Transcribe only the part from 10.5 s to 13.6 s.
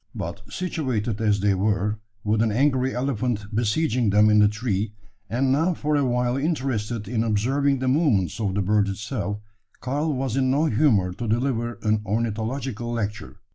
humour to deliver an ornithological lecture.